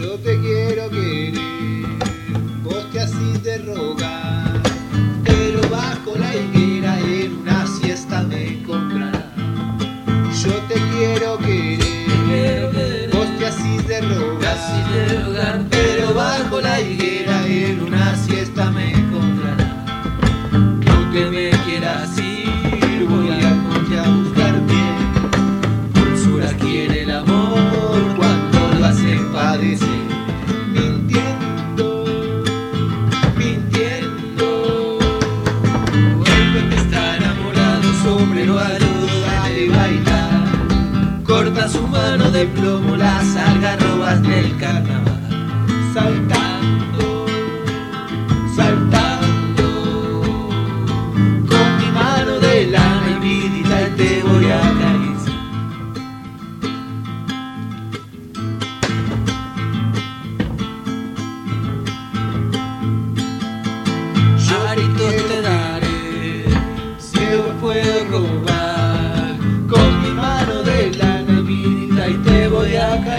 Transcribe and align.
Yo 0.00 0.14
te 0.20 0.40
quiero 0.40 0.88
querer, 0.88 1.34
vos 2.62 2.90
te 2.90 3.00
haces 3.00 3.42
de 3.42 3.58
rogar, 3.58 4.62
pero 5.24 5.60
bajo 5.68 6.16
la 6.16 6.34
higuera 6.34 6.98
en 7.00 7.36
una 7.36 7.66
siesta 7.66 8.22
me 8.22 8.48
encontrarás. 8.48 9.26
Yo 10.42 10.52
te 10.68 10.74
quiero 10.74 11.36
querer, 11.38 13.10
vos 13.12 13.26
te 13.38 13.46
haces 13.46 13.86
de 13.88 14.00
rogar, 14.00 15.66
pero 15.68 16.14
bajo 16.14 16.62
la 16.62 16.80
higuera 16.80 17.46
en 17.46 17.82
una 17.82 18.16
siesta 18.16 18.70
me 18.70 18.94
encontrarás. 18.94 19.68
No 20.52 21.12
te 21.12 21.26
me 21.26 21.50
quieras 21.66 22.19
Corta 41.30 41.68
su 41.68 41.86
mano 41.86 42.28
de 42.32 42.44
plomo 42.44 42.96
las 42.96 43.36
algarrobas 43.36 44.20
del 44.20 44.56
carnaval. 44.56 45.09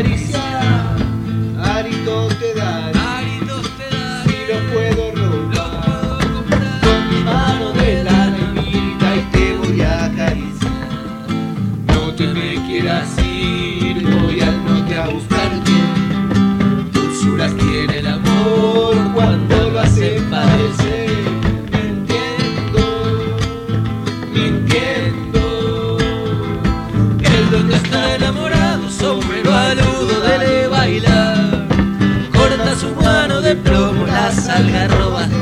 acariciar, 0.02 0.95
aritos 1.63 2.39
te 2.39 2.53
daré, 2.55 2.99
si 4.25 4.52
los 4.52 4.61
puedo 4.73 5.11
robar, 5.11 6.19
puedo 6.19 6.33
comprar, 6.33 6.81
con 6.81 7.09
mi 7.09 7.23
mano 7.23 7.71
de 7.73 8.03
lana 8.03 8.38
y 8.66 8.77
y 8.77 9.21
te 9.31 9.58
voy 9.58 9.81
a 9.81 10.05
acariciar, 10.05 11.27
no 11.88 12.13
te 12.16 12.33
me 12.33 12.55
quieras 12.67 13.16
ir. 13.19 13.70
las 34.31 34.47
algarrobas. 34.47 35.41